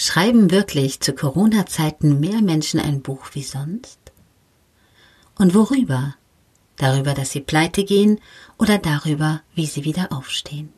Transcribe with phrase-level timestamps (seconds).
[0.00, 3.98] Schreiben wirklich zu Corona-Zeiten mehr Menschen ein Buch wie sonst?
[5.36, 6.14] Und worüber?
[6.76, 8.20] Darüber, dass sie pleite gehen
[8.58, 10.72] oder darüber, wie sie wieder aufstehen?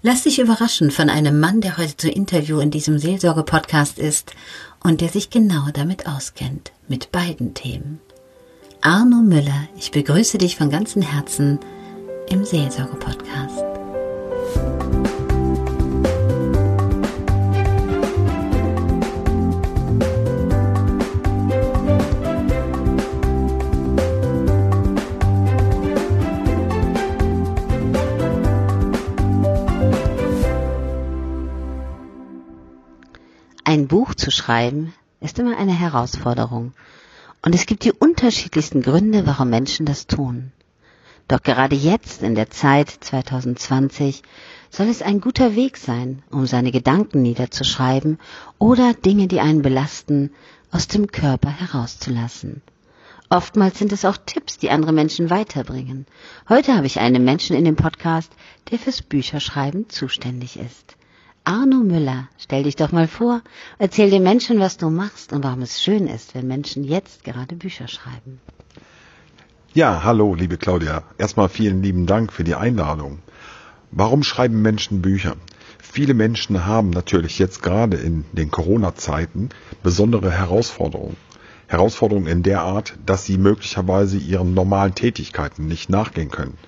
[0.00, 4.32] Lass dich überraschen von einem Mann, der heute zu Interview in diesem Seelsorge-Podcast ist
[4.82, 8.00] und der sich genau damit auskennt, mit beiden Themen.
[8.80, 11.58] Arno Müller, ich begrüße dich von ganzem Herzen
[12.30, 13.69] im Seelsorge-Podcast.
[33.70, 36.72] Ein Buch zu schreiben ist immer eine Herausforderung.
[37.40, 40.50] Und es gibt die unterschiedlichsten Gründe, warum Menschen das tun.
[41.28, 44.24] Doch gerade jetzt, in der Zeit 2020,
[44.70, 48.18] soll es ein guter Weg sein, um seine Gedanken niederzuschreiben
[48.58, 50.32] oder Dinge, die einen belasten,
[50.72, 52.62] aus dem Körper herauszulassen.
[53.28, 56.06] Oftmals sind es auch Tipps, die andere Menschen weiterbringen.
[56.48, 58.32] Heute habe ich einen Menschen in dem Podcast,
[58.72, 60.96] der fürs Bücherschreiben zuständig ist.
[61.44, 63.42] Arno Müller, stell dich doch mal vor,
[63.78, 67.56] erzähl den Menschen, was du machst und warum es schön ist, wenn Menschen jetzt gerade
[67.56, 68.40] Bücher schreiben.
[69.72, 71.02] Ja, hallo, liebe Claudia.
[71.16, 73.20] Erstmal vielen lieben Dank für die Einladung.
[73.90, 75.36] Warum schreiben Menschen Bücher?
[75.78, 79.48] Viele Menschen haben natürlich jetzt gerade in den Corona-Zeiten
[79.82, 81.16] besondere Herausforderungen.
[81.68, 86.58] Herausforderungen in der Art, dass sie möglicherweise ihren normalen Tätigkeiten nicht nachgehen können.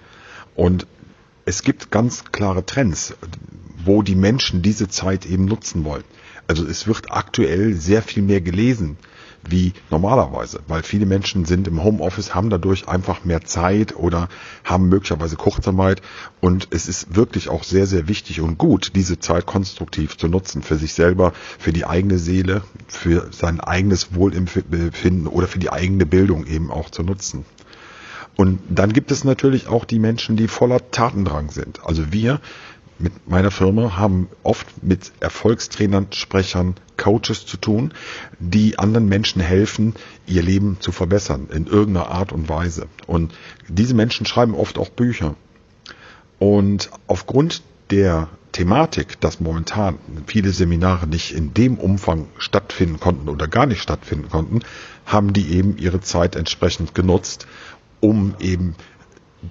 [0.54, 0.86] Und
[1.52, 3.14] es gibt ganz klare Trends,
[3.84, 6.04] wo die Menschen diese Zeit eben nutzen wollen.
[6.46, 8.96] Also es wird aktuell sehr viel mehr gelesen
[9.46, 14.30] wie normalerweise, weil viele Menschen sind im Homeoffice, haben dadurch einfach mehr Zeit oder
[14.64, 16.00] haben möglicherweise Kurzarbeit
[16.40, 20.62] und es ist wirklich auch sehr, sehr wichtig und gut, diese Zeit konstruktiv zu nutzen
[20.62, 26.06] für sich selber, für die eigene Seele, für sein eigenes Wohlempfinden oder für die eigene
[26.06, 27.44] Bildung eben auch zu nutzen.
[28.36, 31.84] Und dann gibt es natürlich auch die Menschen, die voller Tatendrang sind.
[31.84, 32.40] Also wir
[32.98, 37.92] mit meiner Firma haben oft mit Erfolgstrainern, Sprechern, Coaches zu tun,
[38.38, 39.94] die anderen Menschen helfen,
[40.26, 42.86] ihr Leben zu verbessern in irgendeiner Art und Weise.
[43.06, 43.34] Und
[43.68, 45.34] diese Menschen schreiben oft auch Bücher.
[46.38, 53.48] Und aufgrund der Thematik, dass momentan viele Seminare nicht in dem Umfang stattfinden konnten oder
[53.48, 54.60] gar nicht stattfinden konnten,
[55.06, 57.46] haben die eben ihre Zeit entsprechend genutzt,
[58.02, 58.74] um eben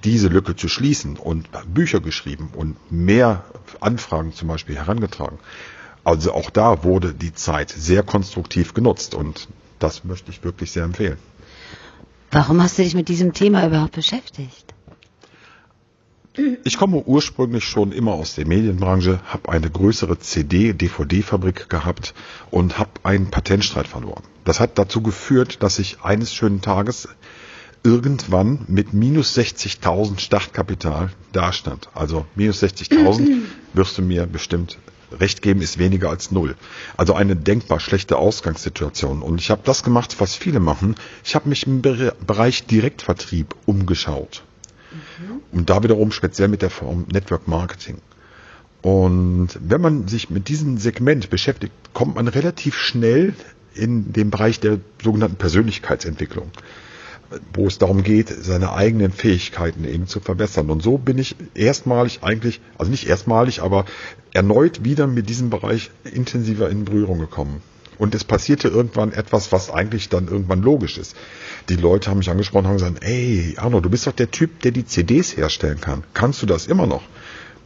[0.04, 3.46] diese Lücke zu schließen und Bücher geschrieben und mehr
[3.80, 5.40] Anfragen zum Beispiel herangetragen.
[6.04, 9.48] Also auch da wurde die Zeit sehr konstruktiv genutzt und
[9.80, 11.18] das möchte ich wirklich sehr empfehlen.
[12.30, 14.74] Warum hast du dich mit diesem Thema überhaupt beschäftigt?
[16.64, 22.14] Ich komme ursprünglich schon immer aus der Medienbranche, habe eine größere CD-DVD-Fabrik gehabt
[22.50, 24.24] und habe einen Patentstreit verloren.
[24.46, 27.10] Das hat dazu geführt, dass ich eines schönen Tages
[27.84, 31.90] irgendwann mit minus 60.000 Startkapital dastand.
[31.94, 33.44] Also minus 60.000
[33.74, 34.78] wirst du mir bestimmt
[35.20, 36.56] recht geben, ist weniger als null.
[36.96, 39.22] Also eine denkbar schlechte Ausgangssituation.
[39.22, 40.96] Und ich habe das gemacht, was viele machen.
[41.24, 44.44] Ich habe mich im Bereich Direktvertrieb umgeschaut.
[44.92, 45.42] Mhm.
[45.52, 47.98] Und da wiederum speziell mit der Form Network Marketing.
[48.82, 53.36] Und wenn man sich mit diesem Segment beschäftigt, kommt man relativ schnell
[53.74, 56.52] in den Bereich der sogenannten Persönlichkeitsentwicklung
[57.54, 60.70] wo es darum geht, seine eigenen Fähigkeiten eben zu verbessern.
[60.70, 63.86] Und so bin ich erstmalig eigentlich, also nicht erstmalig, aber
[64.34, 67.62] erneut wieder mit diesem Bereich intensiver in Berührung gekommen.
[67.98, 71.16] Und es passierte irgendwann etwas, was eigentlich dann irgendwann logisch ist.
[71.70, 74.62] Die Leute haben mich angesprochen und haben gesagt, ey, Arno, du bist doch der Typ,
[74.62, 76.04] der die CDs herstellen kann.
[76.14, 77.04] Kannst du das immer noch?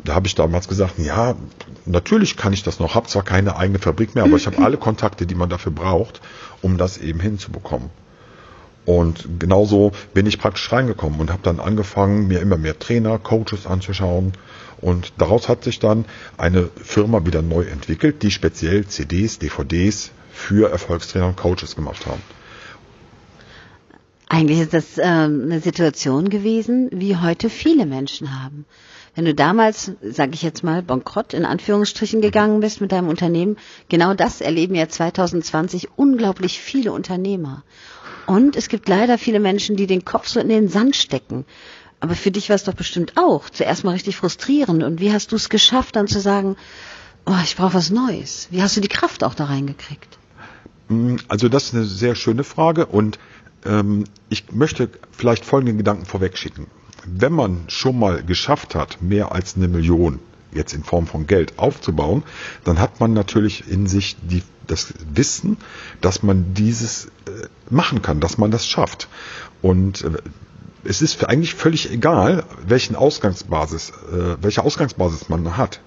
[0.03, 1.36] Da habe ich damals gesagt, ja,
[1.86, 4.78] natürlich kann ich das noch, habe zwar keine eigene Fabrik mehr, aber ich habe alle
[4.78, 6.20] Kontakte, die man dafür braucht,
[6.62, 7.90] um das eben hinzubekommen.
[8.85, 13.66] Und genauso bin ich praktisch reingekommen und habe dann angefangen, mir immer mehr Trainer, Coaches
[13.66, 14.34] anzuschauen.
[14.79, 16.06] Und daraus hat sich dann
[16.38, 22.22] eine Firma wieder neu entwickelt, die speziell CDs, DVDs für Erfolgstrainer und Coaches gemacht haben.
[24.28, 28.66] Eigentlich ist das ähm, eine Situation gewesen, wie heute viele Menschen haben.
[29.16, 33.58] Wenn du damals, sage ich jetzt mal, bankrott in Anführungsstrichen gegangen bist mit deinem Unternehmen,
[33.88, 37.64] genau das erleben ja 2020 unglaublich viele Unternehmer.
[38.28, 41.46] Und es gibt leider viele Menschen, die den Kopf so in den Sand stecken.
[42.02, 44.84] Aber für dich war es doch bestimmt auch zuerst mal richtig frustrierend.
[44.84, 46.58] Und wie hast du es geschafft, dann zu sagen,
[47.26, 48.47] oh, ich brauche was Neues?
[48.52, 50.18] Wie hast du die Kraft auch da reingekriegt?
[50.90, 53.18] Mm, also das ist eine sehr schöne Frage und
[53.64, 56.68] ähm, ich möchte vielleicht folgenden Gedanken vorwegschicken.
[57.05, 60.19] Wenn man schon mal geschafft hat, mehr als eine Million
[60.53, 62.23] jetzt in Form von Geld aufzubauen,
[62.63, 65.57] dann hat man natürlich in sich die, das Wissen,
[66.02, 67.09] dass man dieses äh,
[67.69, 69.07] machen kann, dass man das schafft.
[69.61, 70.11] Und äh,
[70.85, 75.81] es ist eigentlich völlig egal, welchen Ausgangsbasis, äh, welche Ausgangsbasis man hat.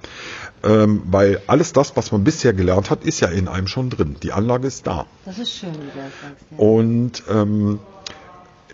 [0.64, 4.16] Ähm, weil alles das, was man bisher gelernt hat, ist ja in einem schon drin.
[4.24, 5.06] Die Anlage ist da.
[5.24, 6.44] Das ist schön, wie du das sagst.
[6.50, 6.58] Ja.
[6.58, 7.78] Und ähm,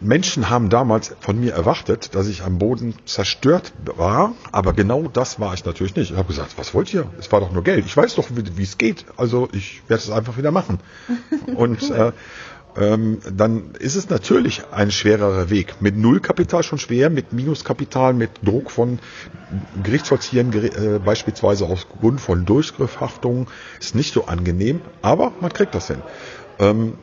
[0.00, 5.38] Menschen haben damals von mir erwartet, dass ich am Boden zerstört war, aber genau das
[5.40, 6.10] war ich natürlich nicht.
[6.10, 7.06] Ich habe gesagt, was wollt ihr?
[7.18, 7.86] Es war doch nur Geld.
[7.86, 9.04] Ich weiß doch, wie, es geht.
[9.16, 10.80] Also ich werde es einfach wieder machen.
[11.54, 12.12] Und äh,
[12.76, 15.80] ähm, dann ist es natürlich ein schwererer Weg.
[15.80, 18.98] Mit Nullkapital schon schwer, mit Minuskapital, mit Druck von
[19.82, 23.46] Gerichtsvollziehern äh, beispielsweise aufgrund von Durchgriffhaftungen
[23.80, 26.02] ist nicht so angenehm, aber man kriegt das hin.
[26.58, 26.94] Ähm,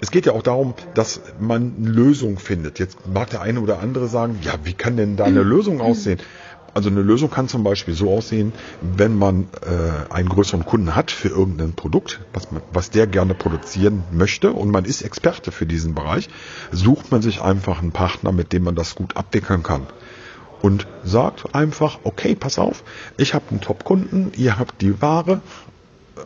[0.00, 2.78] es geht ja auch darum, dass man eine Lösung findet.
[2.78, 6.18] Jetzt mag der eine oder andere sagen, ja, wie kann denn da eine Lösung aussehen?
[6.74, 8.52] Also eine Lösung kann zum Beispiel so aussehen,
[8.82, 13.34] wenn man äh, einen größeren Kunden hat für irgendein Produkt, was, man, was der gerne
[13.34, 16.28] produzieren möchte und man ist Experte für diesen Bereich,
[16.70, 19.86] sucht man sich einfach einen Partner, mit dem man das gut abwickeln kann.
[20.60, 22.84] Und sagt einfach, okay, pass auf,
[23.16, 25.40] ich habe einen Top-Kunden, ihr habt die Ware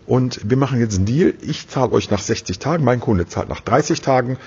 [0.06, 1.35] und wir machen jetzt einen Deal.
[1.43, 4.39] Ich zahle euch nach 60 Tagen, mein Kunde zahlt nach 30 Tagen.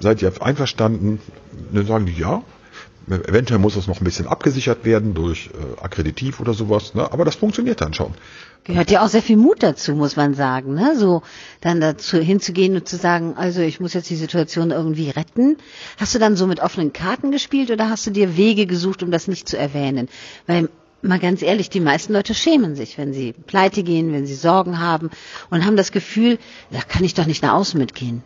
[0.00, 1.20] Seid ihr einverstanden?
[1.72, 2.42] Dann sagen die ja.
[3.08, 7.12] Eventuell muss es noch ein bisschen abgesichert werden durch äh, Akkreditiv oder sowas, ne?
[7.12, 8.14] aber das funktioniert dann schon.
[8.64, 10.96] Gehört ja auch sehr viel Mut dazu, muss man sagen, ne?
[10.96, 11.22] So
[11.60, 15.56] dann dazu hinzugehen und zu sagen, also ich muss jetzt die Situation irgendwie retten.
[15.98, 19.12] Hast du dann so mit offenen Karten gespielt oder hast du dir Wege gesucht, um
[19.12, 20.08] das nicht zu erwähnen?
[20.48, 20.68] Weil
[21.02, 24.78] mal ganz ehrlich, die meisten Leute schämen sich, wenn sie pleite gehen, wenn sie Sorgen
[24.80, 25.10] haben
[25.50, 26.38] und haben das Gefühl,
[26.70, 28.22] da kann ich doch nicht nach außen mitgehen.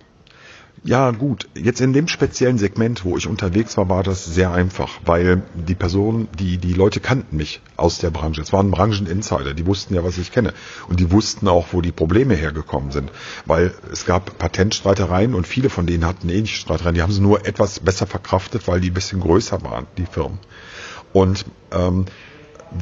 [0.82, 1.46] Ja, gut.
[1.54, 5.74] Jetzt in dem speziellen Segment, wo ich unterwegs war, war das sehr einfach, weil die
[5.74, 8.40] Personen, die, die Leute kannten mich aus der Branche.
[8.40, 10.54] Es waren Brancheninsider, die wussten ja, was ich kenne.
[10.88, 13.12] Und die wussten auch, wo die Probleme hergekommen sind.
[13.44, 16.94] Weil es gab Patentstreitereien und viele von denen hatten ähnliche Streitereien.
[16.94, 20.38] Die haben sie nur etwas besser verkraftet, weil die ein bisschen größer waren, die Firmen.
[21.12, 22.06] Und ähm,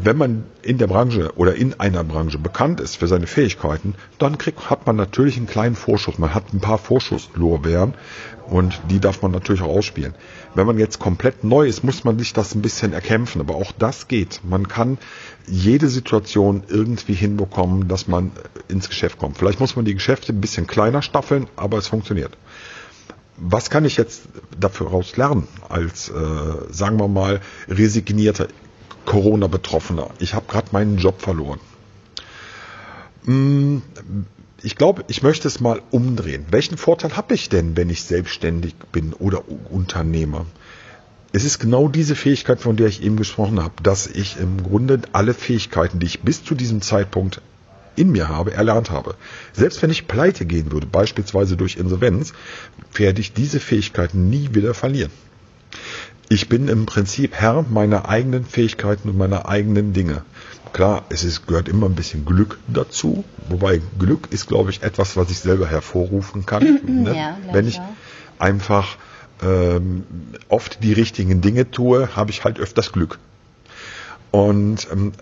[0.02, 4.36] wenn man in der Branche oder in einer Branche bekannt ist für seine Fähigkeiten, dann
[4.36, 6.18] kriegt, hat man natürlich einen kleinen Vorschuss.
[6.18, 7.94] Man hat ein paar Vorschusslorbeeren
[8.46, 10.14] und die darf man natürlich auch ausspielen.
[10.54, 13.40] Wenn man jetzt komplett neu ist, muss man sich das ein bisschen erkämpfen.
[13.40, 14.40] Aber auch das geht.
[14.44, 14.98] Man kann
[15.46, 18.32] jede Situation irgendwie hinbekommen, dass man
[18.68, 19.38] ins Geschäft kommt.
[19.38, 22.36] Vielleicht muss man die Geschäfte ein bisschen kleiner staffeln, aber es funktioniert
[23.40, 24.22] was kann ich jetzt
[24.58, 26.12] dafür raus lernen als, äh,
[26.70, 28.48] sagen wir mal, resignierter
[29.04, 30.10] Corona-Betroffener.
[30.18, 31.60] Ich habe gerade meinen Job verloren.
[33.24, 33.82] Hm,
[34.62, 36.46] ich glaube, ich möchte es mal umdrehen.
[36.50, 40.46] Welchen Vorteil habe ich denn, wenn ich selbstständig bin oder Unternehmer?
[41.32, 45.02] Es ist genau diese Fähigkeit, von der ich eben gesprochen habe, dass ich im Grunde
[45.12, 47.42] alle Fähigkeiten, die ich bis zu diesem Zeitpunkt
[47.96, 49.14] in mir habe, erlernt habe.
[49.52, 52.32] Selbst wenn ich pleite gehen würde, beispielsweise durch Insolvenz,
[52.94, 55.10] werde ich diese Fähigkeiten nie wieder verlieren.
[56.30, 60.22] Ich bin im Prinzip Herr meiner eigenen Fähigkeiten und meiner eigenen Dinge.
[60.74, 65.16] Klar, es ist, gehört immer ein bisschen Glück dazu, wobei Glück ist, glaube ich, etwas,
[65.16, 66.80] was ich selber hervorrufen kann.
[66.86, 67.16] ne?
[67.16, 67.80] ja, Wenn ich
[68.38, 68.98] einfach
[69.42, 70.04] ähm,
[70.48, 73.18] oft die richtigen Dinge tue, habe ich halt öfters Glück.
[74.30, 75.12] Und ähm,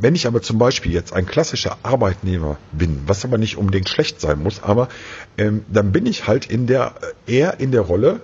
[0.00, 4.22] wenn ich aber zum Beispiel jetzt ein klassischer Arbeitnehmer bin, was aber nicht unbedingt schlecht
[4.22, 4.88] sein muss, aber
[5.36, 6.94] ähm, dann bin ich halt in der
[7.26, 8.22] eher in der Rolle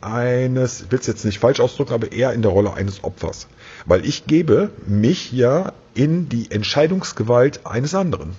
[0.00, 3.48] eines, ich will es jetzt nicht falsch ausdrücken, aber eher in der Rolle eines Opfers.
[3.86, 8.36] Weil ich gebe mich ja in die Entscheidungsgewalt eines anderen.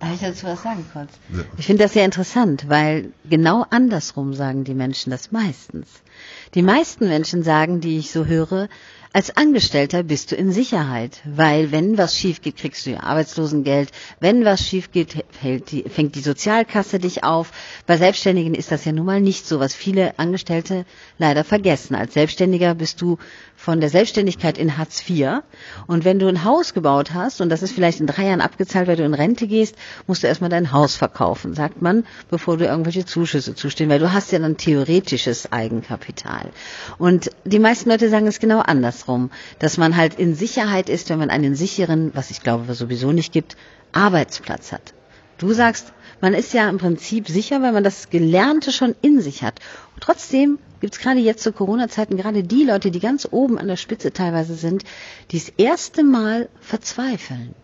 [0.00, 1.10] Darf ich dazu was sagen kurz?
[1.30, 1.44] Ja.
[1.58, 5.88] Ich finde das sehr interessant, weil genau andersrum sagen die Menschen das meistens.
[6.54, 8.68] Die meisten Menschen sagen, die ich so höre,
[9.12, 13.90] als Angestellter bist du in Sicherheit, weil wenn was schief geht, kriegst du ja Arbeitslosengeld.
[14.20, 17.50] Wenn was schief geht, die, fängt die Sozialkasse dich auf.
[17.86, 20.86] Bei Selbstständigen ist das ja nun mal nicht so, was viele Angestellte
[21.18, 21.96] leider vergessen.
[21.96, 23.18] Als Selbstständiger bist du
[23.56, 25.42] von der Selbstständigkeit in Hartz IV.
[25.88, 28.86] Und wenn du ein Haus gebaut hast, und das ist vielleicht in drei Jahren abgezahlt,
[28.86, 29.74] weil du in Rente gehst,
[30.06, 34.12] musst du erstmal dein Haus verkaufen, sagt man, bevor du irgendwelche Zuschüsse zustehen, weil du
[34.12, 36.39] hast ja dann theoretisches Eigenkapital.
[36.98, 41.10] Und die meisten Leute sagen es genau anders andersrum, dass man halt in Sicherheit ist,
[41.10, 43.56] wenn man einen sicheren, was ich glaube, sowieso nicht gibt,
[43.92, 44.94] Arbeitsplatz hat.
[45.38, 49.42] Du sagst, man ist ja im Prinzip sicher, weil man das Gelernte schon in sich
[49.42, 49.60] hat.
[49.94, 53.68] Und trotzdem gibt es gerade jetzt zu Corona-Zeiten gerade die Leute, die ganz oben an
[53.68, 54.84] der Spitze teilweise sind,
[55.30, 57.54] die das erste Mal verzweifeln.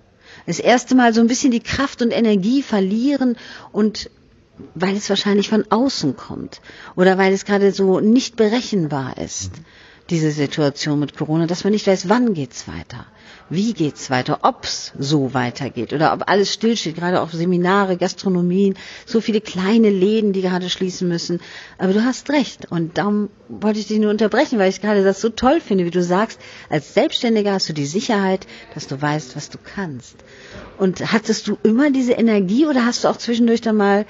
[0.47, 3.37] Das erste Mal so ein bisschen die Kraft und Energie verlieren
[3.73, 4.11] und
[4.75, 6.61] weil es wahrscheinlich von außen kommt
[6.95, 9.53] oder weil es gerade so nicht berechenbar ist.
[10.11, 13.07] Diese Situation mit Corona, dass man nicht weiß, wann geht's weiter
[13.49, 19.21] wie geht's weiter, ob's so weitergeht oder ob alles stillsteht, gerade auch Seminare, Gastronomien, so
[19.21, 21.41] viele kleine Läden, die gerade schließen müssen.
[21.79, 25.21] Aber du hast recht und darum wollte ich dich nur unterbrechen, weil ich gerade das
[25.21, 29.37] so toll finde, wie du sagst, als Selbstständiger hast du die Sicherheit, dass du weißt,
[29.37, 30.17] was du kannst.
[30.79, 34.07] Und hattest du immer diese Energie oder hast du auch zwischendurch dann mal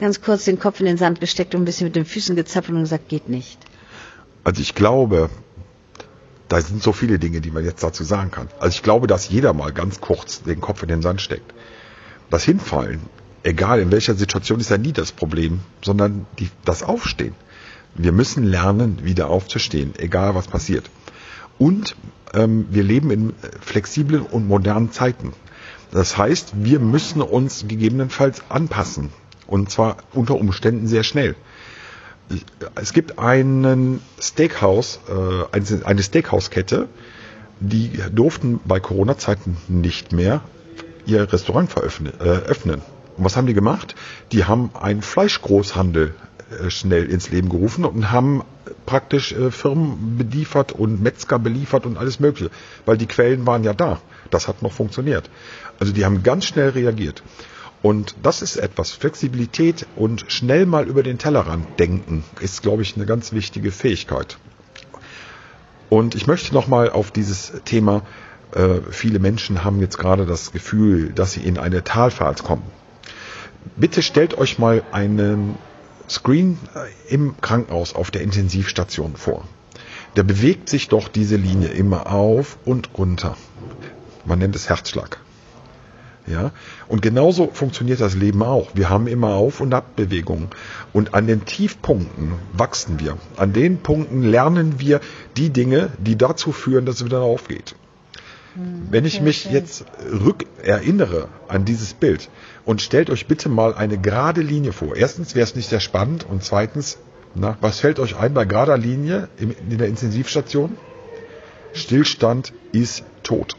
[0.00, 2.74] ganz kurz den Kopf in den Sand gesteckt und ein bisschen mit den Füßen gezappelt
[2.74, 3.69] und gesagt, geht nicht?
[4.44, 5.30] Also ich glaube,
[6.48, 8.48] da sind so viele Dinge, die man jetzt dazu sagen kann.
[8.58, 11.54] Also ich glaube, dass jeder mal ganz kurz den Kopf in den Sand steckt.
[12.30, 13.00] Das Hinfallen,
[13.42, 17.34] egal in welcher Situation, ist ja nie das Problem, sondern die, das Aufstehen.
[17.94, 20.90] Wir müssen lernen, wieder aufzustehen, egal was passiert.
[21.58, 21.96] Und
[22.32, 25.32] ähm, wir leben in flexiblen und modernen Zeiten.
[25.90, 29.10] Das heißt, wir müssen uns gegebenenfalls anpassen.
[29.46, 31.34] Und zwar unter Umständen sehr schnell
[32.76, 36.88] es gibt einen Steakhouse, äh, eine Steakhouse-Kette,
[37.60, 40.42] die durften bei Corona-Zeiten nicht mehr
[41.06, 42.82] ihr Restaurant äh, öffnen.
[43.16, 43.94] Und was haben die gemacht?
[44.32, 46.14] Die haben einen Fleischgroßhandel
[46.50, 48.42] äh, schnell ins Leben gerufen und haben
[48.86, 52.50] praktisch äh, Firmen beliefert und Metzger beliefert und alles Mögliche,
[52.86, 54.00] weil die Quellen waren ja da.
[54.30, 55.28] Das hat noch funktioniert.
[55.78, 57.22] Also die haben ganz schnell reagiert.
[57.82, 58.90] Und das ist etwas.
[58.92, 64.36] Flexibilität und schnell mal über den Tellerrand denken ist, glaube ich, eine ganz wichtige Fähigkeit.
[65.88, 68.02] Und ich möchte nochmal auf dieses Thema,
[68.54, 72.64] äh, viele Menschen haben jetzt gerade das Gefühl, dass sie in eine Talfahrt kommen.
[73.76, 75.56] Bitte stellt euch mal einen
[76.08, 79.44] Screen äh, im Krankenhaus auf der Intensivstation vor.
[80.14, 83.36] Da bewegt sich doch diese Linie immer auf und runter.
[84.24, 85.20] Man nennt es Herzschlag.
[86.26, 86.52] Ja?
[86.88, 88.70] Und genauso funktioniert das Leben auch.
[88.74, 90.48] Wir haben immer Auf- und Abbewegungen.
[90.92, 93.16] Und an den Tiefpunkten wachsen wir.
[93.36, 95.00] An den Punkten lernen wir
[95.36, 97.74] die Dinge, die dazu führen, dass es wieder aufgeht.
[98.54, 102.28] Hm, Wenn ich mich jetzt rückerinnere an dieses Bild
[102.64, 104.96] und stellt euch bitte mal eine gerade Linie vor.
[104.96, 106.98] Erstens wäre es nicht sehr spannend und zweitens,
[107.34, 110.76] na, was fällt euch ein bei gerader Linie in der Intensivstation?
[111.72, 113.56] Stillstand ist tot.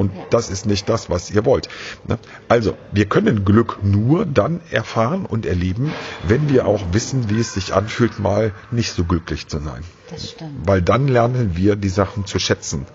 [0.00, 0.22] Und ja.
[0.30, 1.68] das ist nicht das, was ihr wollt.
[2.08, 2.18] Ne?
[2.48, 5.92] Also, wir können Glück nur dann erfahren und erleben,
[6.26, 9.84] wenn wir auch wissen, wie es sich anfühlt, mal nicht so glücklich zu sein.
[10.10, 10.66] Das stimmt.
[10.66, 12.86] Weil dann lernen wir die Sachen zu schätzen.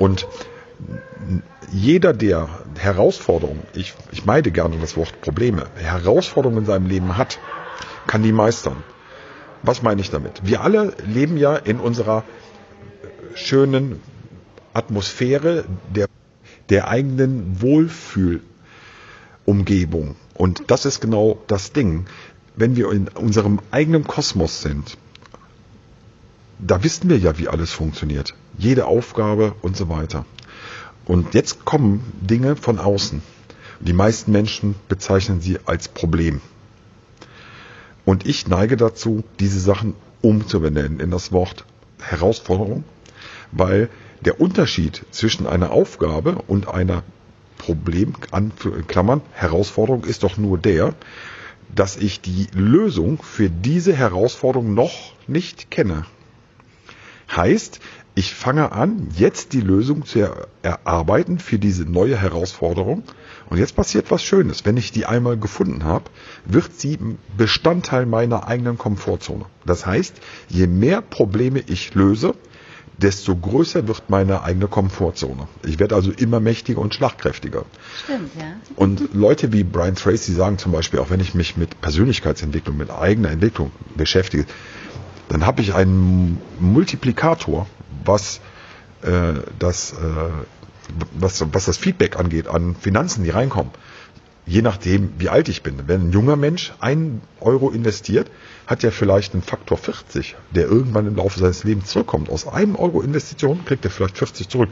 [0.00, 0.26] Und
[1.70, 2.48] jeder, der
[2.80, 7.38] Herausforderungen, ich, ich meide gerne das Wort Probleme, Herausforderungen in seinem Leben hat,
[8.08, 8.82] kann die meistern.
[9.62, 10.40] Was meine ich damit?
[10.42, 12.24] Wir alle leben ja in unserer
[13.36, 14.02] schönen
[14.72, 15.64] Atmosphäre
[15.94, 16.08] der
[16.70, 20.16] der eigenen Wohlfühlumgebung.
[20.34, 22.06] Und das ist genau das Ding.
[22.56, 24.96] Wenn wir in unserem eigenen Kosmos sind,
[26.58, 28.34] da wissen wir ja, wie alles funktioniert.
[28.56, 30.24] Jede Aufgabe und so weiter.
[31.04, 33.22] Und jetzt kommen Dinge von außen.
[33.80, 36.40] Die meisten Menschen bezeichnen sie als Problem.
[38.04, 41.64] Und ich neige dazu, diese Sachen umzubenennen in das Wort
[42.00, 42.84] Herausforderung,
[43.52, 43.88] weil
[44.20, 47.02] der Unterschied zwischen einer Aufgabe und einer
[47.58, 48.14] Problem,
[48.88, 50.94] Klammern, Herausforderung ist doch nur der,
[51.74, 56.04] dass ich die Lösung für diese Herausforderung noch nicht kenne.
[57.34, 57.80] Heißt,
[58.16, 60.30] ich fange an, jetzt die Lösung zu
[60.62, 63.02] erarbeiten für diese neue Herausforderung.
[63.50, 64.64] Und jetzt passiert was Schönes.
[64.64, 66.04] Wenn ich die einmal gefunden habe,
[66.44, 66.98] wird sie
[67.36, 69.46] Bestandteil meiner eigenen Komfortzone.
[69.66, 70.14] Das heißt,
[70.48, 72.34] je mehr Probleme ich löse,
[72.98, 75.48] desto größer wird meine eigene Komfortzone.
[75.64, 77.64] Ich werde also immer mächtiger und schlagkräftiger.
[78.04, 78.54] Stimmt, ja.
[78.76, 82.90] Und Leute wie Brian Tracy sagen zum Beispiel, auch wenn ich mich mit Persönlichkeitsentwicklung, mit
[82.90, 84.46] eigener Entwicklung beschäftige,
[85.28, 87.66] dann habe ich einen Multiplikator,
[88.04, 88.40] was
[89.02, 89.96] äh, das äh,
[91.18, 93.72] was, was das Feedback angeht an Finanzen, die reinkommen
[94.46, 95.74] je nachdem, wie alt ich bin.
[95.86, 98.30] Wenn ein junger Mensch einen Euro investiert,
[98.66, 102.28] hat er vielleicht einen Faktor 40, der irgendwann im Laufe seines Lebens zurückkommt.
[102.28, 104.70] Aus einem Euro Investition kriegt er vielleicht 40 zurück.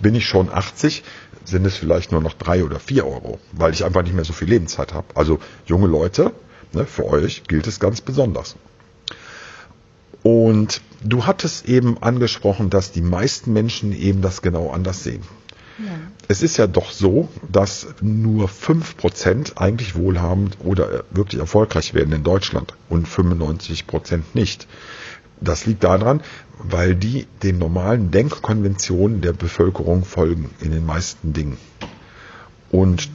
[0.00, 1.04] Bin ich schon 80,
[1.44, 4.32] sind es vielleicht nur noch drei oder vier Euro, weil ich einfach nicht mehr so
[4.32, 5.06] viel Lebenszeit habe.
[5.14, 6.32] Also junge Leute,
[6.72, 8.56] ne, für euch gilt es ganz besonders.
[10.22, 15.22] Und du hattest eben angesprochen, dass die meisten Menschen eben das genau anders sehen.
[16.28, 22.22] Es ist ja doch so, dass nur 5% eigentlich wohlhabend oder wirklich erfolgreich werden in
[22.22, 24.66] Deutschland und 95% nicht.
[25.40, 26.20] Das liegt daran,
[26.58, 31.56] weil die den normalen Denkkonventionen der Bevölkerung folgen in den meisten Dingen.
[32.70, 33.08] Und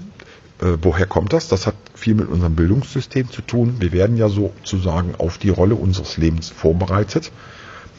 [0.59, 1.47] äh, woher kommt das?
[1.47, 3.77] Das hat viel mit unserem Bildungssystem zu tun.
[3.79, 7.31] Wir werden ja sozusagen auf die Rolle unseres Lebens vorbereitet.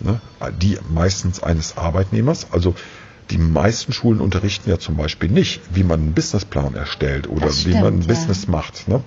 [0.00, 0.20] Ne?
[0.60, 2.48] Die meistens eines Arbeitnehmers.
[2.52, 2.74] Also
[3.30, 7.66] die meisten Schulen unterrichten ja zum Beispiel nicht, wie man einen Businessplan erstellt oder Das
[7.66, 8.14] wie man ein stimmt, ja.
[8.14, 8.88] Business macht.
[8.88, 9.02] Ne?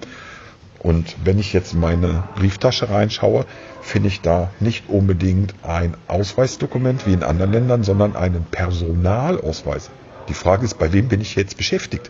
[0.79, 3.45] Und wenn ich jetzt in meine Brieftasche reinschaue,
[3.81, 9.89] finde ich da nicht unbedingt ein Ausweisdokument wie in anderen Ländern, sondern einen Personalausweis.
[10.27, 12.09] Die Frage ist, bei wem bin ich jetzt beschäftigt?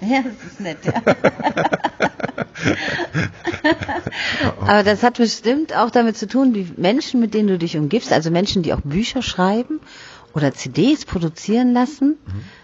[0.00, 0.92] Ja, das ist nett, ja.
[4.60, 8.12] Aber das hat bestimmt auch damit zu tun, die Menschen, mit denen du dich umgibst,
[8.12, 9.80] also Menschen, die auch Bücher schreiben
[10.38, 12.16] oder CDs produzieren lassen,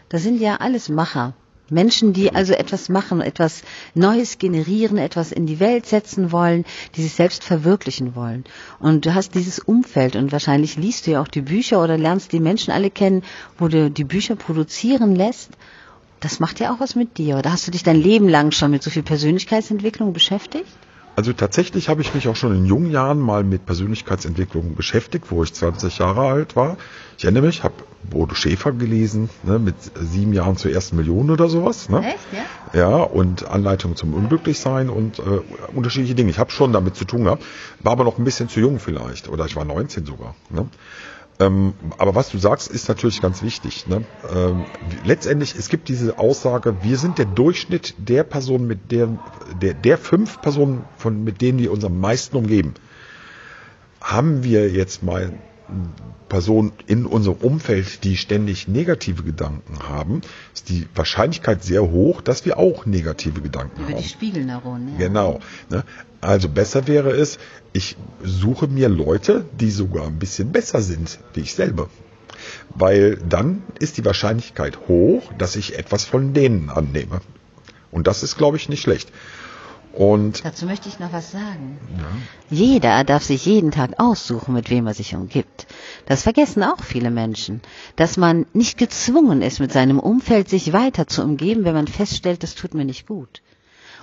[0.08, 1.34] das sind ja alles Macher.
[1.70, 3.62] Menschen, die also etwas machen, etwas
[3.94, 6.64] Neues generieren, etwas in die Welt setzen wollen,
[6.94, 8.44] die sich selbst verwirklichen wollen.
[8.78, 12.32] Und du hast dieses Umfeld und wahrscheinlich liest du ja auch die Bücher oder lernst
[12.32, 13.22] die Menschen alle kennen,
[13.58, 15.50] wo du die Bücher produzieren lässt.
[16.20, 17.38] Das macht ja auch was mit dir.
[17.38, 20.68] Oder hast du dich dein Leben lang schon mit so viel Persönlichkeitsentwicklung beschäftigt?
[21.16, 25.44] Also tatsächlich habe ich mich auch schon in jungen Jahren mal mit Persönlichkeitsentwicklung beschäftigt, wo
[25.44, 26.76] ich 20 Jahre alt war.
[27.16, 31.48] Ich erinnere mich, habe Bodo Schäfer gelesen, ne, mit sieben Jahren zur ersten Million oder
[31.48, 31.88] sowas.
[31.88, 32.04] Ne?
[32.04, 32.78] Echt, ja?
[32.78, 35.22] Ja, und Anleitung zum Unglücklichsein und äh,
[35.74, 36.30] unterschiedliche Dinge.
[36.30, 37.44] Ich habe schon damit zu tun gehabt,
[37.80, 40.34] war aber noch ein bisschen zu jung vielleicht, oder ich war 19 sogar.
[40.50, 40.66] Ne?
[41.40, 43.86] Ähm, aber was du sagst, ist natürlich ganz wichtig.
[43.86, 44.04] Ne?
[44.32, 44.64] Ähm,
[45.04, 49.08] letztendlich, es gibt diese Aussage, wir sind der Durchschnitt der Personen, mit der,
[49.60, 52.74] der, der fünf Personen, von, mit denen wir uns am meisten umgeben.
[54.00, 55.32] Haben wir jetzt mal
[56.28, 60.20] Personen in unserem Umfeld, die ständig negative Gedanken haben,
[60.52, 64.02] ist die Wahrscheinlichkeit sehr hoch, dass wir auch negative Gedanken Über haben.
[64.02, 64.92] die Spiegelneuronen.
[64.92, 65.06] Ja.
[65.06, 65.40] Genau.
[65.70, 65.84] Ne?
[66.20, 67.38] Also besser wäre es,
[67.72, 71.88] ich suche mir Leute, die sogar ein bisschen besser sind wie ich selber.
[72.74, 77.20] Weil dann ist die Wahrscheinlichkeit hoch, dass ich etwas von denen annehme.
[77.90, 79.12] Und das ist, glaube ich, nicht schlecht.
[79.96, 81.78] Und Dazu möchte ich noch was sagen.
[82.50, 85.66] Jeder darf sich jeden Tag aussuchen, mit wem er sich umgibt.
[86.06, 87.60] Das vergessen auch viele Menschen,
[87.94, 92.42] dass man nicht gezwungen ist, mit seinem Umfeld sich weiter zu umgeben, wenn man feststellt,
[92.42, 93.40] das tut mir nicht gut.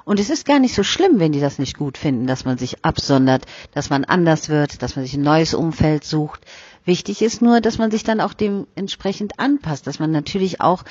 [0.03, 2.57] Und es ist gar nicht so schlimm, wenn die das nicht gut finden, dass man
[2.57, 6.41] sich absondert, dass man anders wird, dass man sich ein neues Umfeld sucht.
[6.85, 10.83] Wichtig ist nur, dass man sich dann auch dementsprechend anpasst, dass man natürlich auch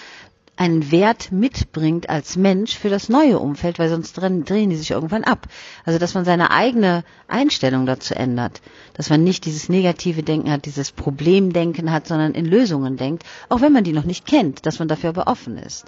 [0.61, 4.91] einen Wert mitbringt als Mensch für das neue Umfeld, weil sonst drehen, drehen die sich
[4.91, 5.47] irgendwann ab.
[5.87, 8.61] Also dass man seine eigene Einstellung dazu ändert,
[8.93, 13.63] dass man nicht dieses negative Denken hat, dieses Problemdenken hat, sondern in Lösungen denkt, auch
[13.63, 15.87] wenn man die noch nicht kennt, dass man dafür aber offen ist.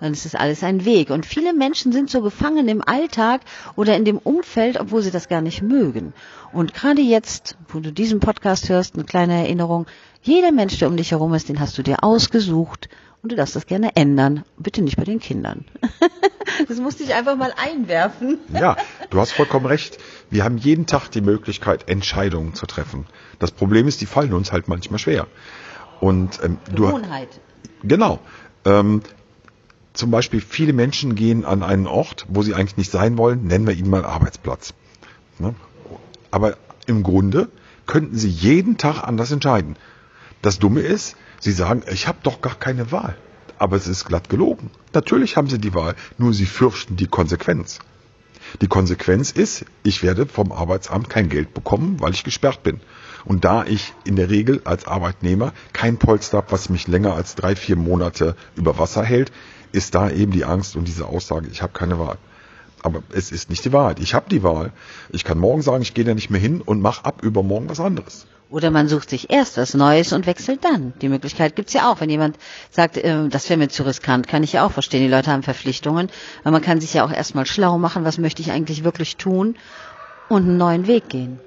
[0.00, 1.08] Dann ist es alles ein Weg.
[1.08, 3.40] Und viele Menschen sind so gefangen im Alltag
[3.74, 6.12] oder in dem Umfeld, obwohl sie das gar nicht mögen.
[6.52, 9.86] Und gerade jetzt, wo du diesen Podcast hörst, eine kleine Erinnerung,
[10.22, 12.90] jeder Mensch, der um dich herum ist, den hast du dir ausgesucht
[13.22, 14.44] und du darfst das gerne ändern.
[14.58, 15.64] Bitte nicht bei den Kindern.
[16.68, 18.38] Das musste ich einfach mal einwerfen.
[18.52, 18.76] ja,
[19.08, 19.98] du hast vollkommen recht.
[20.30, 23.06] Wir haben jeden Tag die Möglichkeit, Entscheidungen zu treffen.
[23.38, 25.26] Das Problem ist, die fallen uns halt manchmal schwer.
[26.00, 27.28] Und ähm, du, Gewohnheit.
[27.82, 28.18] Genau.
[28.64, 29.02] Ähm,
[29.92, 33.66] zum Beispiel viele Menschen gehen an einen Ort, wo sie eigentlich nicht sein wollen, nennen
[33.66, 34.74] wir ihn mal Arbeitsplatz.
[35.38, 35.54] Ne?
[36.30, 36.56] Aber
[36.86, 37.48] im Grunde
[37.86, 39.76] könnten sie jeden Tag anders entscheiden.
[40.42, 43.16] Das Dumme ist, sie sagen, ich habe doch gar keine Wahl.
[43.58, 44.70] Aber es ist glatt gelogen.
[44.94, 47.80] Natürlich haben sie die Wahl, nur sie fürchten die Konsequenz.
[48.62, 52.80] Die Konsequenz ist, ich werde vom Arbeitsamt kein Geld bekommen, weil ich gesperrt bin.
[53.24, 57.34] Und da ich in der Regel als Arbeitnehmer kein Polster habe, was mich länger als
[57.34, 59.30] drei, vier Monate über Wasser hält,
[59.72, 62.18] ist da eben die Angst und diese Aussage, ich habe keine Wahl.
[62.82, 64.00] Aber es ist nicht die Wahrheit.
[64.00, 64.72] Ich habe die Wahl.
[65.10, 67.80] Ich kann morgen sagen, ich gehe da nicht mehr hin und mache ab übermorgen was
[67.80, 68.26] anderes.
[68.50, 70.92] Oder man sucht sich erst was Neues und wechselt dann.
[71.00, 72.00] Die Möglichkeit gibt's ja auch.
[72.00, 72.36] Wenn jemand
[72.70, 75.02] sagt, äh, das wäre mir zu riskant, kann ich ja auch verstehen.
[75.02, 76.10] Die Leute haben Verpflichtungen.
[76.42, 79.56] Aber man kann sich ja auch erstmal schlau machen, was möchte ich eigentlich wirklich tun
[80.28, 81.38] und einen neuen Weg gehen.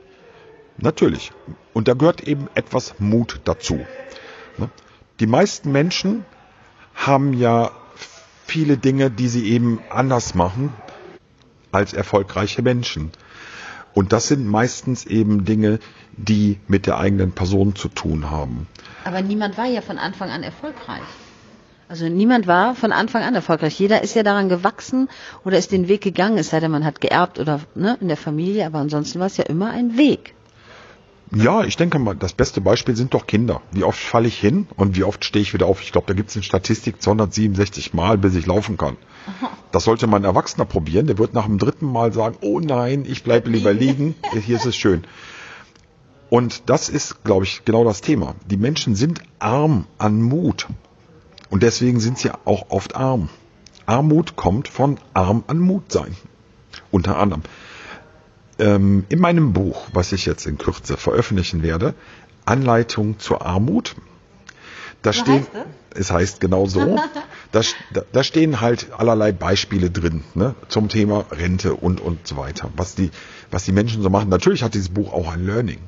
[0.78, 1.32] Natürlich.
[1.74, 3.86] Und da gehört eben etwas Mut dazu.
[4.58, 4.70] Ne?
[5.20, 6.26] Die meisten Menschen
[6.96, 7.72] haben ja
[8.46, 10.74] viele Dinge, die sie eben anders machen
[11.74, 13.12] als erfolgreiche Menschen.
[13.94, 15.80] Und das sind meistens eben Dinge,
[16.18, 18.68] die mit der eigenen Person zu tun haben.
[19.04, 21.04] Aber niemand war ja von Anfang an erfolgreich.
[21.90, 23.78] Also niemand war von Anfang an erfolgreich.
[23.80, 25.10] Jeder ist ja daran gewachsen
[25.44, 28.18] oder ist den Weg gegangen, es sei denn, man hat geerbt oder ne, in der
[28.18, 30.34] Familie, aber ansonsten war es ja immer ein Weg.
[31.36, 33.62] Ja, ich denke mal, das beste Beispiel sind doch Kinder.
[33.72, 35.82] Wie oft falle ich hin und wie oft stehe ich wieder auf?
[35.82, 38.98] Ich glaube, da gibt es eine Statistik 267 Mal, bis ich laufen kann.
[39.72, 41.08] Das sollte mal ein Erwachsener probieren.
[41.08, 44.14] Der wird nach dem dritten Mal sagen, oh nein, ich bleibe lieber liegen.
[44.46, 45.04] Hier ist es schön.
[46.30, 48.36] Und das ist, glaube ich, genau das Thema.
[48.46, 50.68] Die Menschen sind arm an Mut.
[51.50, 53.30] Und deswegen sind sie auch oft arm.
[53.88, 56.16] Armut kommt von arm an Mut sein.
[56.92, 57.42] Unter anderem.
[58.60, 61.94] Ähm, in meinem Buch, was ich jetzt in Kürze veröffentlichen werde,
[62.46, 63.96] Anleitung zur Armut.
[65.02, 67.00] Da So stehen, heißt es heißt genau so,
[67.52, 67.62] da,
[67.92, 72.70] da, da stehen halt allerlei Beispiele drin, ne, zum Thema Rente und, und so weiter,
[72.76, 73.12] was die,
[73.52, 74.30] was die Menschen so machen.
[74.30, 75.80] Natürlich hat dieses Buch auch ein Learning.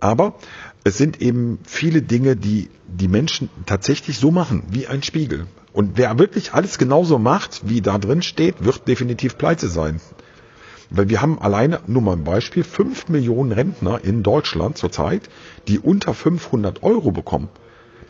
[0.00, 0.34] Aber
[0.84, 5.46] es sind eben viele Dinge, die die Menschen tatsächlich so machen, wie ein Spiegel.
[5.72, 10.00] Und wer wirklich alles genauso macht, wie da drin steht, wird definitiv pleite sein.
[10.96, 15.28] Weil wir haben alleine, nur mal ein Beispiel, 5 Millionen Rentner in Deutschland zurzeit,
[15.66, 17.48] die unter 500 Euro bekommen.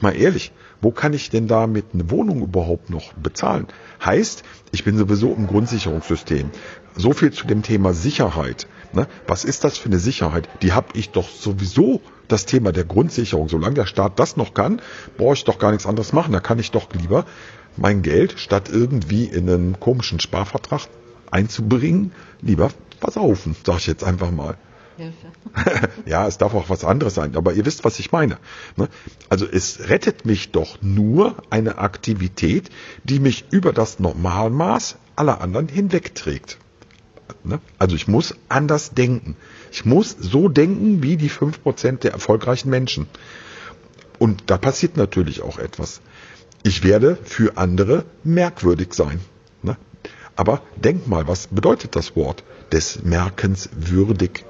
[0.01, 3.69] Mal ehrlich, wo kann ich denn damit eine Wohnung überhaupt noch bezahlen?
[4.05, 6.51] Heißt, ich bin sowieso im Grundsicherungssystem.
[6.95, 8.67] So viel zu dem Thema Sicherheit.
[8.93, 9.07] Ne?
[9.27, 10.47] Was ist das für eine Sicherheit?
[10.61, 13.49] Die habe ich doch sowieso das Thema der Grundsicherung.
[13.49, 14.83] Solange der Staat das noch kann,
[15.17, 16.33] brauche ich doch gar nichts anderes machen.
[16.33, 17.25] Da kann ich doch lieber
[17.79, 20.83] mein Geld, statt irgendwie in einen komischen Sparvertrag
[21.35, 22.71] einzubringen, lieber
[23.01, 24.57] versaufen, sage ich jetzt einfach mal.
[26.07, 28.39] ja, es darf auch was anderes sein, aber ihr wisst, was ich meine.
[28.77, 28.89] Ne?
[29.29, 32.71] Also es rettet mich doch nur eine Aktivität,
[33.03, 36.59] die mich über das Normalmaß aller anderen hinwegträgt.
[37.43, 37.61] Ne?
[37.79, 39.37] Also ich muss anders denken.
[39.73, 43.09] Ich muss so denken wie die 5% der erfolgreichen Menschen.
[44.21, 46.01] Und da passiert natürlich auch etwas.
[46.63, 49.21] Ich werde für andere merkwürdig sein.
[50.37, 52.43] Aber denk mal, was bedeutet das Wort
[52.73, 54.45] des Merkens würdig?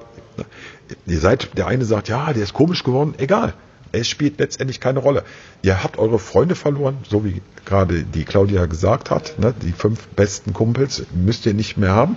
[1.07, 3.55] Ihr seid, der eine sagt, ja, der ist komisch geworden, egal.
[3.92, 5.23] Es spielt letztendlich keine Rolle.
[5.62, 9.38] Ihr habt eure Freunde verloren, so wie gerade die Claudia gesagt hat.
[9.38, 9.55] Ne?
[9.62, 12.16] Die fünf besten Kumpels müsst ihr nicht mehr haben.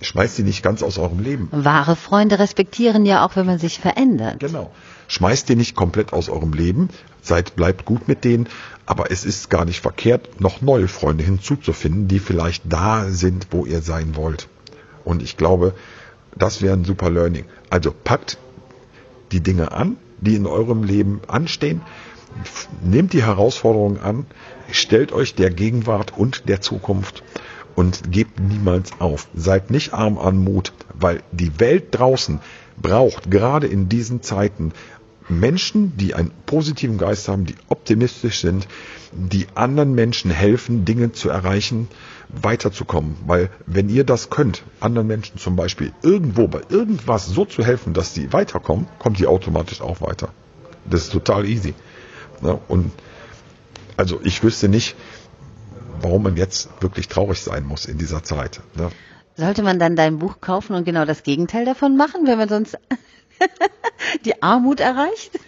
[0.00, 1.48] Schmeißt die nicht ganz aus eurem Leben.
[1.50, 4.40] Wahre Freunde respektieren ja auch, wenn man sich verändert.
[4.40, 4.70] Genau.
[5.08, 6.88] Schmeißt die nicht komplett aus eurem Leben.
[7.22, 8.48] Seid, bleibt gut mit denen.
[8.86, 13.64] Aber es ist gar nicht verkehrt, noch neue Freunde hinzuzufinden, die vielleicht da sind, wo
[13.64, 14.48] ihr sein wollt.
[15.04, 15.74] Und ich glaube,
[16.36, 17.44] das wäre ein super Learning.
[17.70, 18.38] Also packt
[19.32, 21.82] die Dinge an, die in eurem Leben anstehen.
[22.82, 24.26] Nehmt die Herausforderungen an,
[24.70, 27.22] stellt euch der Gegenwart und der Zukunft
[27.76, 29.28] und gebt niemals auf.
[29.34, 32.40] Seid nicht arm an Mut, weil die Welt draußen
[32.80, 34.72] braucht gerade in diesen Zeiten
[35.28, 38.68] Menschen, die einen positiven Geist haben, die optimistisch sind,
[39.12, 41.88] die anderen Menschen helfen, Dinge zu erreichen,
[42.28, 43.16] weiterzukommen.
[43.26, 47.94] Weil wenn ihr das könnt, anderen Menschen zum Beispiel irgendwo bei irgendwas so zu helfen,
[47.94, 50.28] dass sie weiterkommen, kommt ihr automatisch auch weiter.
[50.84, 51.74] Das ist total easy.
[52.68, 52.92] Und
[53.96, 54.96] also ich wüsste nicht,
[56.02, 58.60] warum man jetzt wirklich traurig sein muss in dieser Zeit.
[58.74, 58.90] Ne?
[59.36, 62.78] Sollte man dann dein Buch kaufen und genau das Gegenteil davon machen, wenn man sonst
[64.24, 65.38] die Armut erreicht?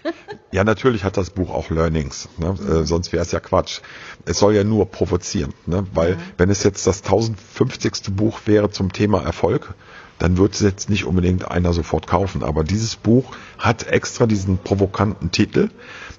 [0.53, 2.55] Ja, natürlich hat das Buch auch Learnings, ne?
[2.69, 3.81] äh, sonst wäre es ja Quatsch.
[4.25, 5.87] Es soll ja nur provozieren, ne?
[5.95, 6.17] weil Ja.
[6.39, 8.15] wenn es jetzt das 1050.
[8.15, 9.75] Buch wäre zum Thema Erfolg,
[10.19, 12.43] dann würde es jetzt nicht unbedingt einer sofort kaufen.
[12.43, 15.71] Aber dieses Buch hat extra diesen provokanten Titel,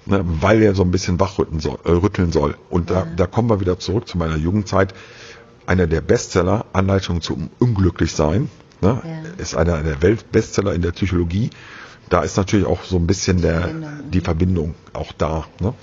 [0.06, 0.22] ne?
[0.24, 1.80] weil er so ein bisschen wachrütteln soll.
[1.84, 2.56] Äh, rütteln soll.
[2.70, 4.94] Und da, da kommen wir wieder zurück zu meiner Jugendzeit.
[5.66, 8.50] Einer der Bestseller, Anleitung zum Unglücklichsein,
[8.82, 9.02] ne?
[9.04, 9.32] Ja.
[9.38, 11.50] ist einer der Weltbestseller in der Psychologie.
[12.10, 14.12] Da ist natürlich auch so ein bisschen der, Verbindung.
[14.12, 15.46] die Verbindung auch da.
[15.60, 15.74] Ne?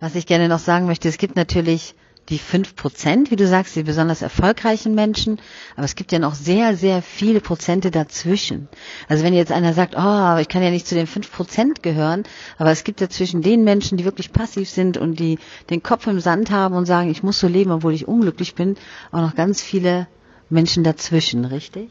[0.00, 1.94] Was ich gerne noch sagen möchte, es gibt natürlich
[2.28, 5.38] die fünf Prozent, wie du sagst, die besonders erfolgreichen Menschen,
[5.76, 8.68] aber es gibt ja noch sehr, sehr viele Prozente dazwischen.
[9.08, 11.82] Also wenn jetzt einer sagt, oh, aber ich kann ja nicht zu den fünf Prozent
[11.82, 12.22] gehören,
[12.56, 16.06] aber es gibt ja zwischen den Menschen, die wirklich passiv sind und die den Kopf
[16.06, 18.76] im Sand haben und sagen, ich muss so leben, obwohl ich unglücklich bin,
[19.12, 20.06] auch noch ganz viele
[20.48, 21.90] Menschen dazwischen, richtig?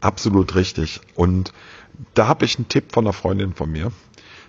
[0.00, 1.00] Absolut richtig.
[1.14, 1.52] Und
[2.14, 3.92] da habe ich einen Tipp von einer Freundin von mir.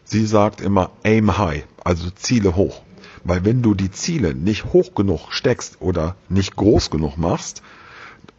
[0.03, 2.81] Sie sagt immer aim high, also Ziele hoch.
[3.23, 7.61] Weil wenn du die Ziele nicht hoch genug steckst oder nicht groß genug machst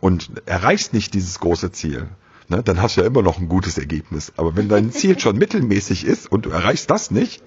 [0.00, 2.08] und erreichst nicht dieses große Ziel,
[2.48, 4.32] ne, dann hast du ja immer noch ein gutes Ergebnis.
[4.36, 7.42] Aber wenn dein Ziel schon mittelmäßig ist und du erreichst das nicht,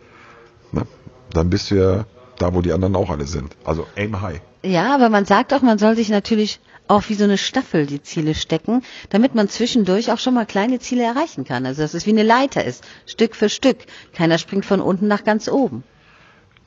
[0.71, 0.85] ne,
[1.31, 2.05] dann bist du ja
[2.37, 3.55] da, wo die anderen auch alle sind.
[3.63, 4.41] Also aim high.
[4.63, 8.01] Ja, aber man sagt auch, man soll sich natürlich auch wie so eine Staffel die
[8.01, 11.65] Ziele stecken, damit man zwischendurch auch schon mal kleine Ziele erreichen kann.
[11.65, 13.77] Also dass es wie eine Leiter ist, Stück für Stück.
[14.13, 15.83] Keiner springt von unten nach ganz oben.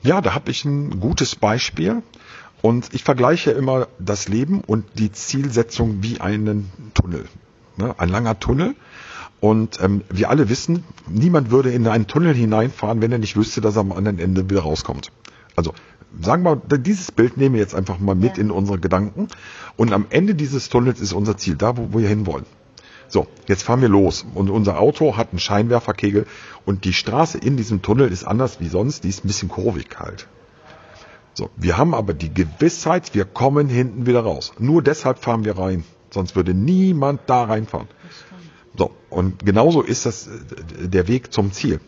[0.03, 2.01] Ja, da habe ich ein gutes Beispiel.
[2.61, 7.25] Und ich vergleiche immer das Leben und die Zielsetzung wie einen Tunnel.
[7.77, 7.93] Ne?
[7.97, 8.75] Ein langer Tunnel.
[9.39, 13.61] Und ähm, wir alle wissen, niemand würde in einen Tunnel hineinfahren, wenn er nicht wüsste,
[13.61, 15.11] dass er am anderen Ende wieder rauskommt.
[15.55, 15.73] Also
[16.21, 18.43] sagen wir, dieses Bild nehmen wir jetzt einfach mal mit Ja.
[18.43, 19.27] in unsere Gedanken.
[19.75, 22.45] Und am Ende dieses Tunnels ist unser Ziel, da wo wir hinwollen.
[23.09, 26.25] So, jetzt fahren wir los und unser Auto hat einen Scheinwerferkegel
[26.65, 29.87] und die Straße in diesem Tunnel ist anders wie sonst, die ist ein bisschen kurvig
[29.97, 30.27] halt.
[31.33, 34.51] So, wir haben aber die Gewissheit, wir kommen hinten wieder raus.
[34.59, 35.85] Nur deshalb fahren wir rein.
[36.09, 37.87] Sonst würde niemand da reinfahren.
[38.77, 41.79] So, und genauso ist das äh, der Weg zum Ziel.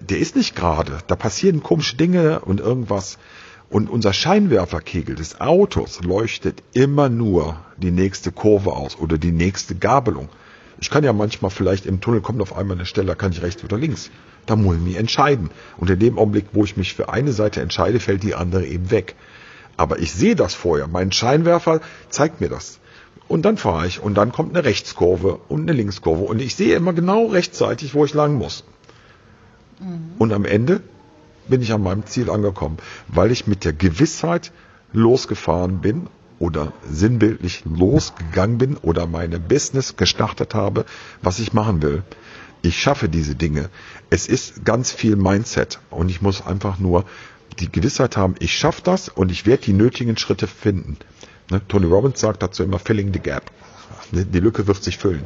[0.00, 0.98] Der ist nicht gerade.
[1.06, 3.18] Da passieren komische Dinge und irgendwas.
[3.70, 9.74] Und unser Scheinwerferkegel des Autos leuchtet immer nur die nächste Kurve aus oder die nächste
[9.74, 10.30] Gabelung.
[10.80, 13.42] Ich kann ja manchmal vielleicht im Tunnel kommt auf einmal eine Stelle, da kann ich
[13.42, 14.10] rechts oder links.
[14.46, 15.50] Da muss ich mich entscheiden.
[15.76, 18.90] Und in dem Augenblick, wo ich mich für eine Seite entscheide, fällt die andere eben
[18.90, 19.16] weg.
[19.76, 20.86] Aber ich sehe das vorher.
[20.86, 22.78] Mein Scheinwerfer zeigt mir das.
[23.26, 26.74] Und dann fahre ich und dann kommt eine Rechtskurve und eine Linkskurve und ich sehe
[26.74, 28.64] immer genau rechtzeitig, wo ich lang muss.
[29.80, 30.12] Mhm.
[30.18, 30.80] Und am Ende
[31.48, 34.52] bin ich an meinem Ziel angekommen, weil ich mit der Gewissheit
[34.92, 36.08] losgefahren bin
[36.38, 40.84] oder sinnbildlich losgegangen bin oder meine Business gestartet habe,
[41.22, 42.02] was ich machen will.
[42.62, 43.70] Ich schaffe diese Dinge.
[44.10, 47.04] Es ist ganz viel Mindset und ich muss einfach nur
[47.58, 50.96] die Gewissheit haben, ich schaffe das und ich werde die nötigen Schritte finden.
[51.50, 51.60] Ne?
[51.66, 53.50] Tony Robbins sagt dazu immer filling the gap.
[54.12, 55.24] Die Lücke wird sich füllen.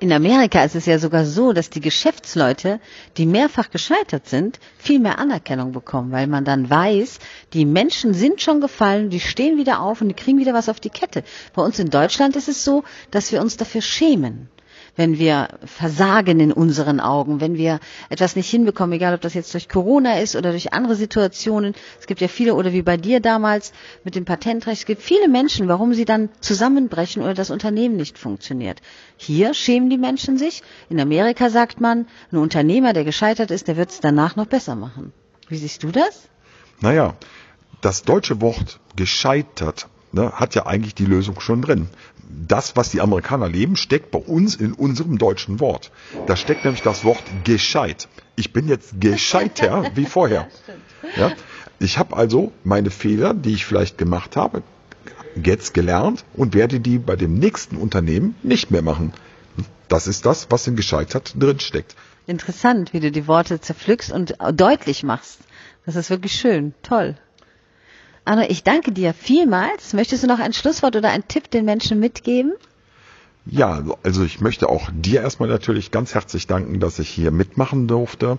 [0.00, 2.80] In Amerika ist es ja sogar so, dass die Geschäftsleute,
[3.18, 7.18] die mehrfach gescheitert sind, viel mehr Anerkennung bekommen, weil man dann weiß,
[7.52, 10.80] die Menschen sind schon gefallen, die stehen wieder auf und die kriegen wieder was auf
[10.80, 11.22] die Kette.
[11.52, 14.48] Bei uns in Deutschland ist es so, dass wir uns dafür schämen
[14.96, 19.52] wenn wir versagen in unseren Augen, wenn wir etwas nicht hinbekommen, egal ob das jetzt
[19.54, 21.74] durch Corona ist oder durch andere Situationen.
[21.98, 23.72] Es gibt ja viele, oder wie bei dir damals
[24.04, 28.18] mit dem Patentrecht, es gibt viele Menschen, warum sie dann zusammenbrechen oder das Unternehmen nicht
[28.18, 28.80] funktioniert.
[29.16, 30.62] Hier schämen die Menschen sich.
[30.88, 34.76] In Amerika sagt man, ein Unternehmer, der gescheitert ist, der wird es danach noch besser
[34.76, 35.12] machen.
[35.48, 36.28] Wie siehst du das?
[36.80, 37.14] Naja,
[37.80, 41.88] das deutsche Wort gescheitert ne, hat ja eigentlich die Lösung schon drin.
[42.46, 45.90] Das, was die Amerikaner leben, steckt bei uns in unserem deutschen Wort.
[46.26, 48.08] Da steckt nämlich das Wort gescheit.
[48.36, 50.48] Ich bin jetzt gescheiter wie vorher.
[51.16, 51.32] Ja?
[51.78, 54.62] Ich habe also meine Fehler, die ich vielleicht gemacht habe,
[55.42, 59.12] jetzt gelernt und werde die bei dem nächsten Unternehmen nicht mehr machen.
[59.88, 61.96] Das ist das, was in gescheitert drinsteckt.
[62.26, 65.40] Interessant, wie du die Worte zerpflückst und deutlich machst.
[65.86, 66.74] Das ist wirklich schön.
[66.82, 67.16] Toll.
[68.30, 69.92] Arno, ich danke dir vielmals.
[69.92, 72.52] Möchtest du noch ein Schlusswort oder einen Tipp den Menschen mitgeben?
[73.44, 77.88] Ja, also ich möchte auch dir erstmal natürlich ganz herzlich danken, dass ich hier mitmachen
[77.88, 78.38] durfte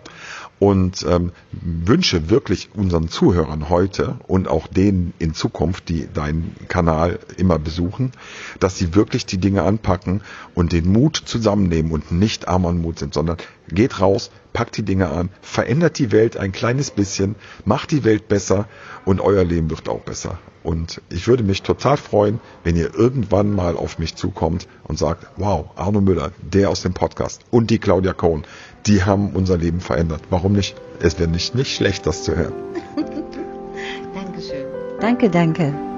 [0.59, 7.19] und ähm, wünsche wirklich unseren Zuhörern heute und auch denen in Zukunft, die deinen Kanal
[7.35, 8.13] immer besuchen,
[8.61, 10.21] dass sie wirklich die Dinge anpacken
[10.55, 13.35] und den Mut zusammennehmen und nicht arm an Mut sind, sondern
[13.71, 18.27] geht raus, packt die Dinge an, verändert die Welt ein kleines bisschen, macht die Welt
[18.27, 18.67] besser
[19.05, 20.39] und euer Leben wird auch besser.
[20.63, 25.25] Und ich würde mich total freuen, wenn ihr irgendwann mal auf mich zukommt und sagt,
[25.37, 28.43] wow, Arno Müller, der aus dem Podcast und die Claudia Cohn,
[28.85, 30.21] die haben unser Leben verändert.
[30.29, 30.75] Warum nicht?
[30.99, 32.53] Es wäre nicht, nicht schlecht, das zu hören.
[34.13, 34.65] Dankeschön.
[34.99, 35.90] Danke, danke.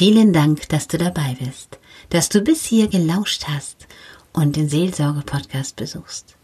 [0.00, 3.86] Vielen Dank, dass du dabei bist, dass du bis hier gelauscht hast
[4.32, 6.36] und den Seelsorge-Podcast besuchst.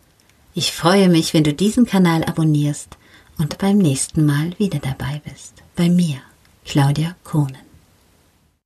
[0.53, 2.99] Ich freue mich, wenn du diesen Kanal abonnierst
[3.39, 5.55] und beim nächsten Mal wieder dabei bist.
[5.75, 6.19] Bei mir,
[6.67, 7.66] Claudia Kohnen.